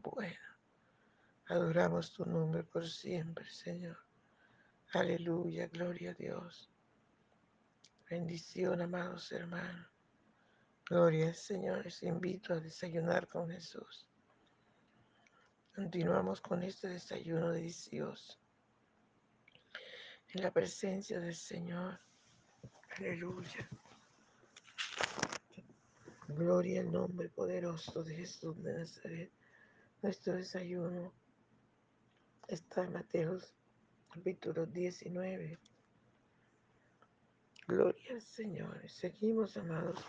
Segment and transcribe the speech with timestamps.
[0.00, 0.38] bueno.
[1.46, 3.98] Adoramos tu nombre por siempre, Señor.
[4.92, 6.70] Aleluya, gloria a Dios.
[8.08, 9.86] Bendición, amados hermanos.
[10.88, 11.84] Gloria al Señor.
[11.84, 14.06] Les invito a desayunar con Jesús.
[15.74, 18.38] Continuamos con este desayuno delicioso.
[20.34, 22.00] En la presencia del Señor.
[22.96, 23.68] Aleluya.
[26.28, 29.32] Gloria al nombre poderoso de Jesús de Nazaret.
[30.02, 31.12] Nuestro desayuno
[32.48, 33.52] está en Mateos
[34.08, 35.58] capítulo 19.
[37.68, 38.88] Gloria al Señor.
[38.88, 40.02] Seguimos, amados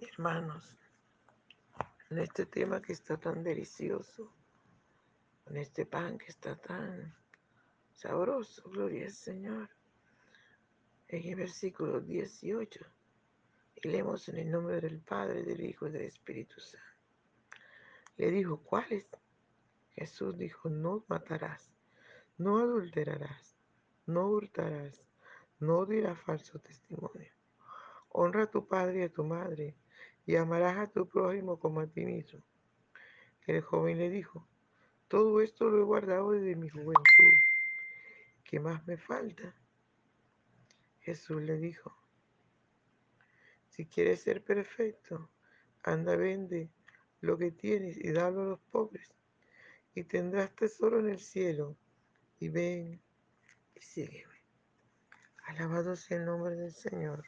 [0.00, 0.78] hermanos,
[2.08, 4.32] en este tema que está tan delicioso,
[5.50, 7.14] en este pan que está tan
[7.92, 8.62] sabroso.
[8.70, 9.68] Gloria al Señor.
[11.08, 12.80] En el versículo 18.
[13.76, 16.91] Y leemos en el nombre del Padre, del Hijo y del Espíritu Santo.
[18.16, 19.06] Le dijo, ¿cuáles?
[19.94, 21.70] Jesús dijo, no matarás,
[22.38, 23.56] no adulterarás,
[24.06, 25.04] no hurtarás,
[25.58, 27.32] no dirás falso testimonio.
[28.08, 29.76] Honra a tu padre y a tu madre,
[30.26, 32.42] y amarás a tu prójimo como a ti mismo.
[33.46, 34.46] El joven le dijo,
[35.08, 37.32] todo esto lo he guardado desde mi juventud.
[38.44, 39.54] ¿Qué más me falta?
[41.00, 41.96] Jesús le dijo,
[43.68, 45.30] si quieres ser perfecto,
[45.82, 46.70] anda, vende
[47.22, 49.14] lo que tienes y dalo a los pobres,
[49.94, 51.76] y tendrás tesoro en el cielo.
[52.38, 53.00] Y ven
[53.76, 54.34] y sígueme.
[55.44, 57.24] Alabado sea el nombre del Señor.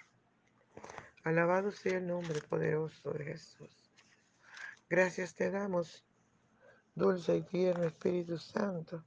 [1.23, 3.93] Alabado sea el nombre poderoso de Jesús.
[4.91, 6.05] Gracias te damos,
[6.97, 9.05] dulce y tierno Espíritu Santo.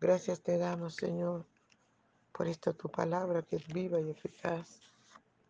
[0.00, 1.46] Gracias te damos, Señor,
[2.32, 4.80] por esta tu palabra que es viva y eficaz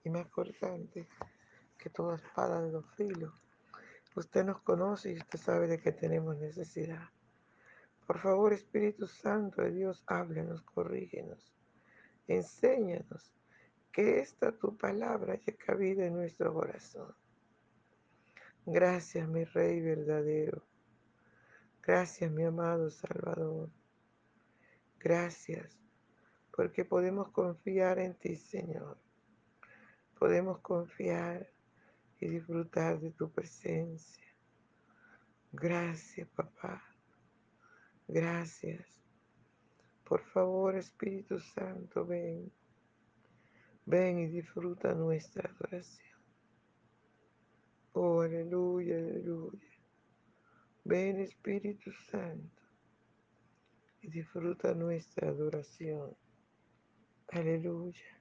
[0.05, 1.09] y más cortante
[1.79, 3.46] que toda espada de los filos.
[4.17, 7.11] Usted nos conoce y usted sabe de qué tenemos necesidad.
[8.07, 11.53] Por favor, Espíritu Santo de Dios, háblenos, corrígenos,
[12.27, 13.35] enséñanos
[13.93, 17.15] que esta tu palabra haya cabida en nuestro corazón.
[18.65, 20.63] Gracias, mi Rey verdadero.
[21.83, 23.69] Gracias, mi amado Salvador.
[24.99, 25.79] Gracias,
[26.57, 28.97] porque podemos confiar en ti, Señor.
[30.19, 31.51] Podemos confiar
[32.21, 34.25] y disfrutar de tu presencia.
[35.53, 36.83] Gracias, papá.
[38.09, 38.87] Gracias.
[40.05, 42.53] Por favor, Espíritu Santo, ven.
[43.85, 46.21] Ven y disfruta nuestra adoración.
[47.93, 49.77] Oh, aleluya, aleluya.
[50.85, 52.63] Ven, Espíritu Santo,
[54.03, 56.17] y disfruta nuestra adoración.
[57.29, 58.21] Aleluya.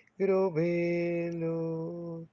[0.27, 2.27] velo.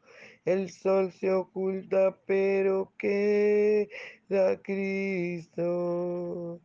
[0.45, 6.61] El sol se oculta, pero queda Cristo,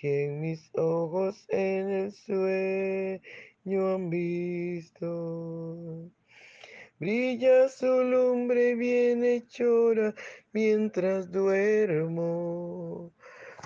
[0.00, 6.10] que en mis ojos en el sueño han visto.
[6.98, 10.14] Brilla su lumbre bienhechora
[10.52, 13.12] mientras duermo.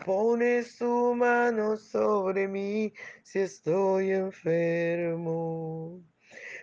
[0.05, 2.93] Pone su mano sobre mí
[3.23, 6.03] si estoy enfermo.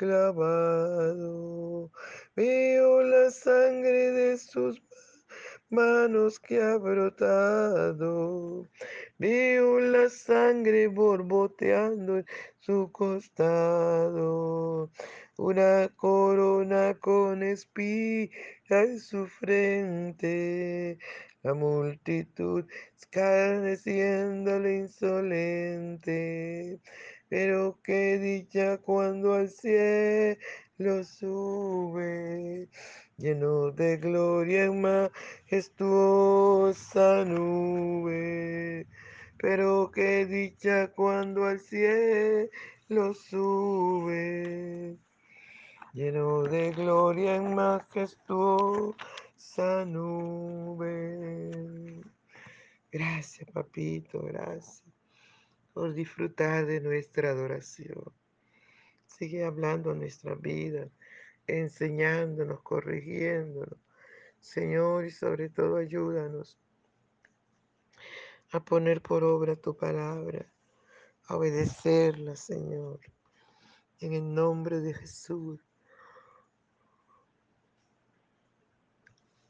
[0.00, 1.90] clavado.
[2.34, 4.82] Veo la sangre de sus
[5.68, 8.66] manos que ha brotado.
[9.18, 12.26] Veo la sangre borboteando en
[12.60, 14.90] su costado.
[15.36, 18.32] Una corona con espiga
[18.68, 20.98] en su frente.
[21.42, 22.64] La multitud
[22.96, 26.80] escarneciéndole insolente.
[27.30, 32.68] Pero qué dicha cuando al cielo sube
[33.18, 38.88] lleno de gloria en majestuosa nube.
[39.38, 42.50] Pero qué dicha cuando al cielo
[43.14, 44.98] sube,
[45.92, 48.96] lleno de gloria en majestuosa
[49.86, 52.02] nube.
[52.90, 54.89] Gracias, papito, gracias
[55.72, 58.12] por disfrutar de nuestra adoración.
[59.06, 60.88] Sigue hablando nuestra vida,
[61.46, 63.78] enseñándonos, corrigiéndonos.
[64.40, 66.58] Señor, y sobre todo ayúdanos
[68.52, 70.50] a poner por obra tu palabra,
[71.26, 73.00] a obedecerla, Señor.
[74.00, 75.60] En el nombre de Jesús.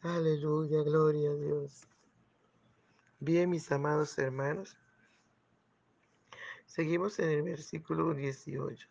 [0.03, 1.87] Aleluya, gloria a Dios.
[3.21, 4.77] Bien, mis amados hermanos,
[6.71, 8.89] seguimos en el versículo 18.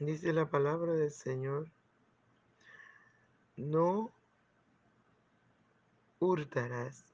[0.00, 1.70] Dice la palabra del Señor,
[3.56, 4.10] no
[6.18, 7.04] hurtarás.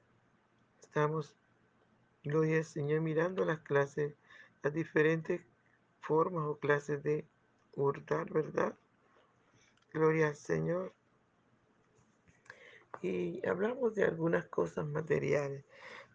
[0.81, 1.35] Estamos,
[2.23, 4.15] gloria al Señor, mirando las clases,
[4.63, 5.41] las diferentes
[6.01, 7.27] formas o clases de
[7.75, 8.75] hurtar, ¿verdad?
[9.93, 10.93] Gloria al Señor.
[13.03, 15.63] Y hablamos de algunas cosas materiales,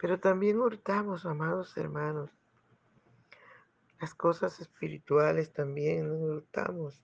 [0.00, 2.30] pero también hurtamos, amados hermanos,
[4.00, 7.02] las cosas espirituales también hurtamos.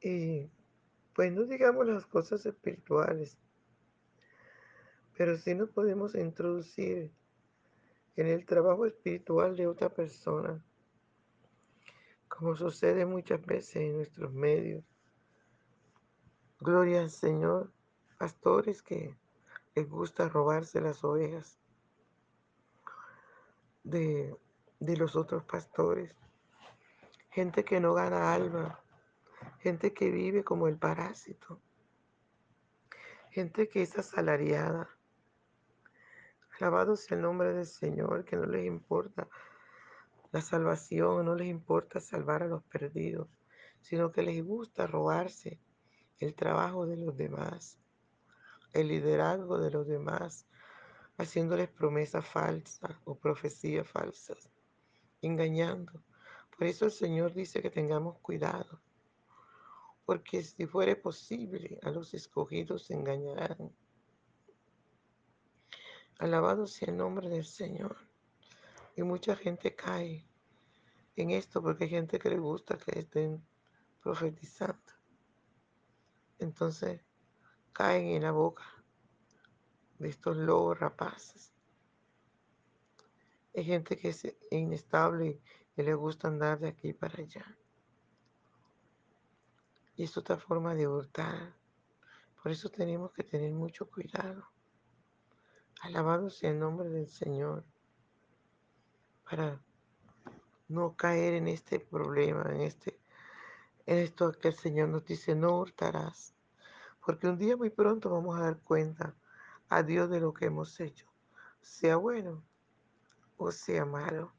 [0.00, 0.50] Y
[1.14, 3.36] pues no digamos las cosas espirituales,
[5.16, 7.12] pero sí nos podemos introducir
[8.16, 10.64] en el trabajo espiritual de otra persona,
[12.28, 14.84] como sucede muchas veces en nuestros medios.
[16.60, 17.72] Gloria al Señor,
[18.18, 19.16] pastores que
[19.74, 21.58] les gusta robarse las ovejas
[23.82, 24.36] de,
[24.80, 26.16] de los otros pastores,
[27.30, 28.80] gente que no gana alma,
[29.60, 31.60] gente que vive como el parásito,
[33.30, 34.88] gente que es asalariada.
[36.58, 39.28] Alabado el nombre del Señor, que no les importa
[40.32, 43.28] la salvación, no les importa salvar a los perdidos,
[43.82, 45.60] sino que les gusta robarse
[46.18, 47.78] el trabajo de los demás,
[48.72, 50.46] el liderazgo de los demás,
[51.18, 54.50] haciéndoles promesas falsas o profecías falsas,
[55.22, 56.02] engañando.
[56.56, 58.80] Por eso el Señor dice que tengamos cuidado,
[60.04, 63.72] porque si fuere posible, a los escogidos se engañarán.
[66.18, 67.96] Alabado sea el nombre del Señor.
[68.96, 70.26] Y mucha gente cae
[71.16, 73.42] en esto porque hay gente que le gusta que estén
[74.02, 74.92] profetizando.
[76.38, 77.00] Entonces
[77.72, 78.64] caen en la boca
[79.98, 81.52] de estos lobos rapaces.
[83.54, 85.40] Hay gente que es inestable
[85.76, 87.44] y le gusta andar de aquí para allá.
[89.96, 91.56] Y es otra forma de hurtar.
[92.42, 94.48] Por eso tenemos que tener mucho cuidado.
[95.80, 97.64] Alabado sea el nombre del Señor.
[99.28, 99.60] Para
[100.68, 103.00] no caer en este problema, en este,
[103.86, 106.34] en esto que el Señor nos dice, no hurtarás.
[107.04, 109.16] Porque un día muy pronto vamos a dar cuenta
[109.68, 111.06] a Dios de lo que hemos hecho,
[111.60, 112.49] sea bueno
[113.42, 114.34] o sea malo.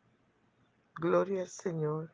[0.93, 2.13] Gloria al Señor.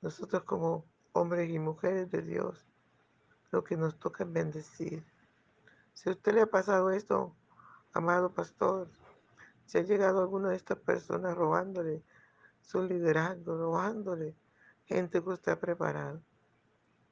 [0.00, 2.66] Nosotros como hombres y mujeres de Dios,
[3.50, 5.04] lo que nos toca es bendecir,
[5.92, 7.36] Si a usted le ha pasado esto,
[7.92, 8.90] amado pastor,
[9.66, 12.02] si ha llegado alguna de estas personas robándole
[12.62, 14.34] su liderazgo, robándole
[14.86, 16.22] gente que usted ha preparado,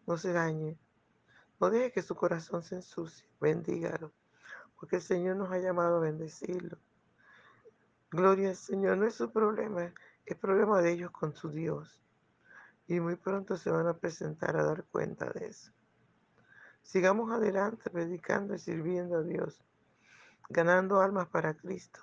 [0.06, 0.78] no se dañe.
[1.60, 3.28] No deje que su corazón se ensucie.
[3.38, 4.12] Bendígalo.
[4.76, 6.78] Porque el Señor nos ha llamado a bendecirlo.
[8.12, 8.98] Gloria al Señor.
[8.98, 9.92] No es su problema.
[10.26, 11.98] Es problema de ellos con su Dios.
[12.86, 15.72] Y muy pronto se van a presentar a dar cuenta de eso.
[16.82, 19.64] Sigamos adelante predicando y sirviendo a Dios.
[20.50, 22.00] Ganando almas para Cristo.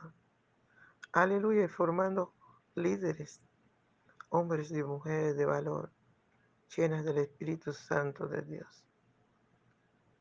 [1.11, 1.65] Aleluya.
[1.65, 2.33] Y formando
[2.73, 3.41] líderes.
[4.29, 5.91] Hombres y mujeres de valor.
[6.75, 8.83] Llenas del Espíritu Santo de Dios.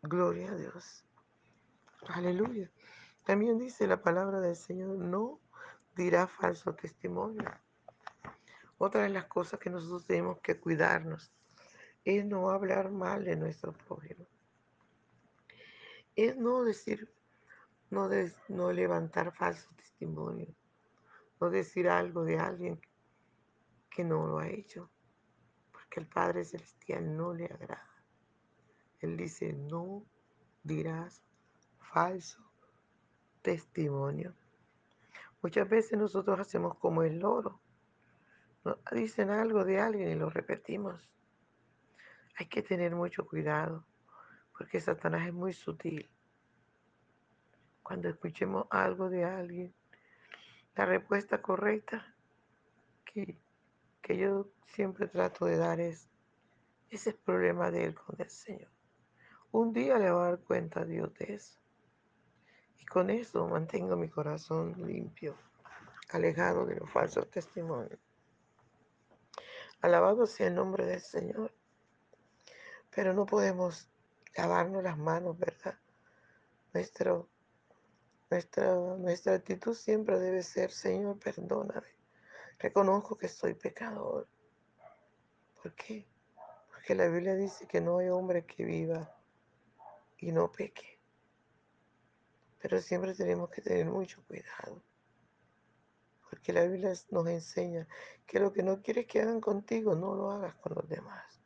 [0.02, 1.04] Gloria a Dios.
[2.08, 2.70] Aleluya.
[3.24, 5.40] También dice la palabra del Señor, no
[5.98, 7.44] dirá falso testimonio.
[8.78, 11.32] Otra de las cosas que nosotros tenemos que cuidarnos
[12.04, 14.24] es no hablar mal de nuestro prójimo.
[16.14, 17.12] Es no decir,
[17.90, 18.08] no,
[18.48, 20.54] no levantar falso testimonio.
[21.40, 22.80] No decir algo de alguien
[23.90, 24.88] que no lo ha hecho.
[25.72, 27.90] Porque el Padre Celestial no le agrada.
[29.00, 30.04] Él dice, no
[30.62, 31.22] dirás
[31.92, 32.38] falso
[33.42, 34.34] testimonio.
[35.42, 37.60] Muchas veces nosotros hacemos como el loro.
[38.92, 41.08] dicen algo de alguien y lo repetimos.
[42.36, 43.84] Hay que tener mucho cuidado
[44.56, 46.08] porque Satanás es muy sutil.
[47.82, 49.72] Cuando escuchemos algo de alguien,
[50.74, 52.14] la respuesta correcta
[53.04, 53.38] que,
[54.02, 56.08] que yo siempre trato de dar es,
[56.90, 58.70] ese es el problema de él con el Señor.
[59.52, 61.58] Un día le va a dar cuenta a Dios de eso.
[62.78, 65.36] Y con eso mantengo mi corazón limpio,
[66.10, 67.98] alejado de los falsos testimonios.
[69.80, 71.52] Alabado sea el nombre del Señor.
[72.94, 73.88] Pero no podemos
[74.36, 75.78] lavarnos las manos, ¿verdad?
[76.72, 77.28] Nuestro,
[78.30, 81.86] nuestra, nuestra actitud siempre debe ser, Señor, perdóname.
[82.58, 84.26] Reconozco que soy pecador.
[85.62, 86.06] ¿Por qué?
[86.72, 89.14] Porque la Biblia dice que no hay hombre que viva
[90.18, 90.97] y no peque.
[92.60, 94.82] Pero siempre tenemos que tener mucho cuidado.
[96.28, 97.86] Porque la Biblia nos enseña
[98.26, 101.40] que lo que no quieres que hagan contigo, no lo hagas con los demás.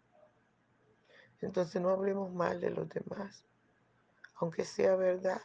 [1.40, 3.44] Entonces no hablemos mal de los demás.
[4.36, 5.42] Aunque sea verdad.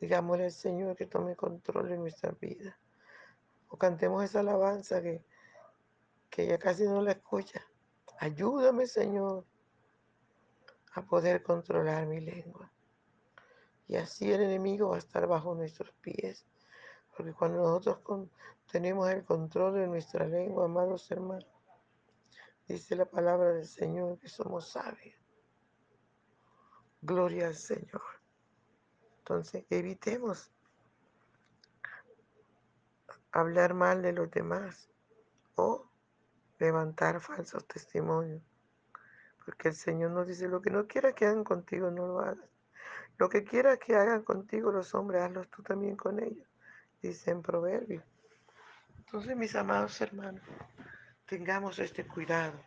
[0.00, 2.78] Digámosle al Señor que tome control de nuestra vida.
[3.68, 5.24] O cantemos esa alabanza que,
[6.28, 7.64] que ya casi no la escucha.
[8.18, 9.46] Ayúdame, Señor,
[10.92, 12.70] a poder controlar mi lengua.
[13.92, 16.46] Y así el enemigo va a estar bajo nuestros pies.
[17.14, 18.26] Porque cuando nosotros
[18.70, 21.46] tenemos el control de nuestra lengua, amados hermanos,
[22.66, 25.14] dice la palabra del Señor que somos sabios.
[27.02, 28.00] Gloria al Señor.
[29.18, 30.50] Entonces, evitemos
[33.30, 34.88] hablar mal de los demás
[35.56, 35.86] o
[36.58, 38.40] levantar falsos testimonios.
[39.44, 42.51] Porque el Señor nos dice, lo que no quiera que hagan contigo, no lo hagas.
[43.22, 46.44] Lo que quieras que hagan contigo los hombres, hazlos tú también con ellos,
[47.00, 48.02] dice en Proverbios.
[48.98, 50.42] Entonces, mis amados hermanos,
[51.26, 52.60] tengamos este cuidado.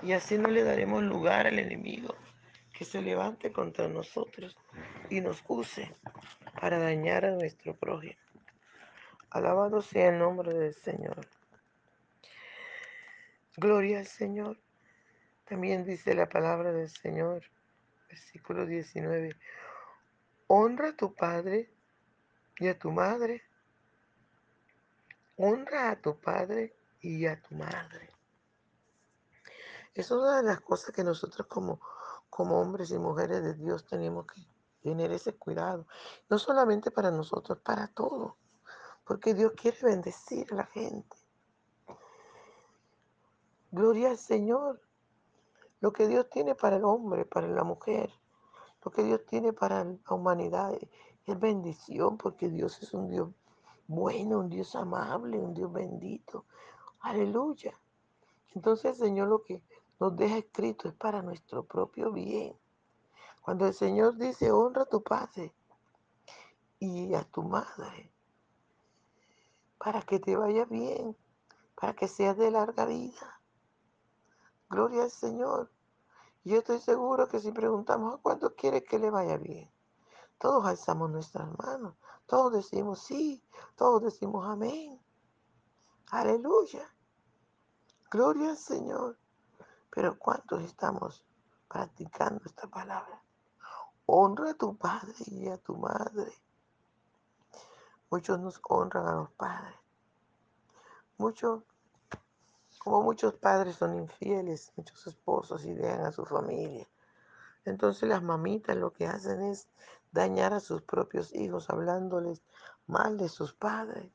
[0.00, 2.14] Y así no le daremos lugar al enemigo
[2.72, 4.56] que se levante contra nosotros
[5.10, 5.94] y nos use
[6.58, 8.16] para dañar a nuestro prójimo.
[9.28, 11.26] Alabado sea el nombre del Señor.
[13.58, 14.56] Gloria al Señor.
[15.44, 17.44] También dice la palabra del Señor
[18.14, 19.36] versículo 19.
[20.46, 21.68] Honra a tu padre
[22.58, 23.42] y a tu madre.
[25.36, 28.08] Honra a tu padre y a tu madre.
[29.94, 31.80] Es una de las cosas que nosotros como,
[32.30, 34.40] como hombres y mujeres de Dios tenemos que
[34.82, 35.88] tener ese cuidado.
[36.28, 38.34] No solamente para nosotros, para todos.
[39.04, 41.16] Porque Dios quiere bendecir a la gente.
[43.72, 44.80] Gloria al Señor.
[45.84, 48.10] Lo que Dios tiene para el hombre, para la mujer,
[48.82, 50.72] lo que Dios tiene para la humanidad
[51.26, 53.28] es bendición, porque Dios es un Dios
[53.86, 56.46] bueno, un Dios amable, un Dios bendito.
[57.00, 57.78] Aleluya.
[58.54, 59.62] Entonces el Señor lo que
[60.00, 62.56] nos deja escrito es para nuestro propio bien.
[63.42, 65.52] Cuando el Señor dice, honra a tu padre
[66.78, 68.10] y a tu madre,
[69.76, 71.14] para que te vaya bien,
[71.78, 73.38] para que seas de larga vida.
[74.70, 75.73] Gloria al Señor.
[76.44, 79.70] Yo estoy seguro que si preguntamos a cuánto quiere que le vaya bien,
[80.38, 81.96] todos alzamos nuestras manos,
[82.26, 83.42] todos decimos sí,
[83.76, 85.00] todos decimos amén.
[86.10, 86.94] Aleluya.
[88.10, 89.18] Gloria al Señor.
[89.90, 91.24] Pero ¿cuántos estamos
[91.68, 93.22] practicando esta palabra?
[94.06, 96.32] Honra a tu padre y a tu madre.
[98.10, 99.76] Muchos nos honran a los padres.
[101.16, 101.62] Muchos,
[102.84, 106.86] como muchos padres son infieles, muchos esposos idean a su familia.
[107.64, 109.68] Entonces las mamitas lo que hacen es
[110.12, 112.42] dañar a sus propios hijos hablándoles
[112.86, 114.12] mal de sus padres.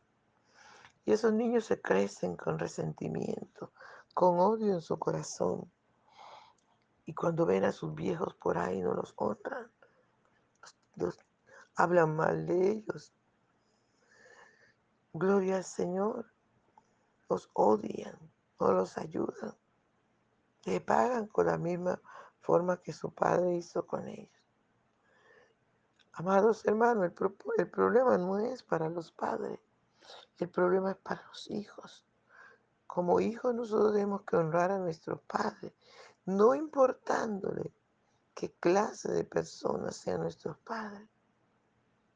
[1.03, 3.71] Y esos niños se crecen con resentimiento,
[4.13, 5.71] con odio en su corazón.
[7.07, 9.71] Y cuando ven a sus viejos por ahí no los honran,
[10.95, 11.17] los,
[11.75, 13.13] hablan mal de ellos.
[15.11, 16.27] Gloria al Señor.
[17.27, 18.17] Los odian,
[18.59, 19.55] no los ayudan.
[20.65, 21.99] Le pagan con la misma
[22.41, 24.39] forma que su padre hizo con ellos.
[26.13, 29.59] Amados hermanos, el, pro el problema no es para los padres,
[30.37, 32.05] el problema es para los hijos.
[32.87, 35.71] Como hijos nosotros tenemos que honrar a nuestros padres,
[36.25, 37.71] no importándole
[38.33, 41.07] qué clase de personas sean nuestros padres,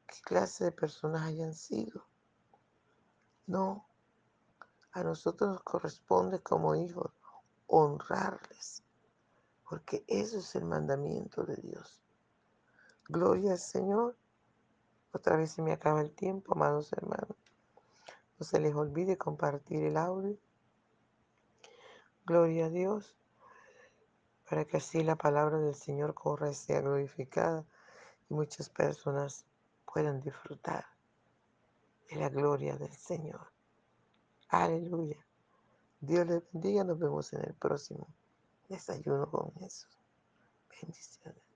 [0.07, 2.05] qué clase de personas hayan sido.
[3.45, 3.85] No,
[4.93, 7.11] a nosotros nos corresponde como hijos
[7.67, 8.83] honrarles,
[9.67, 11.99] porque eso es el mandamiento de Dios.
[13.09, 14.15] Gloria al Señor.
[15.11, 17.35] Otra vez se me acaba el tiempo, amados hermanos.
[18.39, 20.37] No se les olvide compartir el audio.
[22.25, 23.15] Gloria a Dios,
[24.49, 27.65] para que así la palabra del Señor corra y sea glorificada
[28.29, 29.45] y muchas personas
[29.91, 30.85] puedan disfrutar
[32.09, 33.52] de la gloria del Señor.
[34.53, 35.17] Aleluya.
[35.99, 36.83] Dios les bendiga.
[36.83, 38.07] Nos vemos en el próximo
[38.69, 39.89] desayuno con Jesús.
[40.69, 41.43] Bendiciones.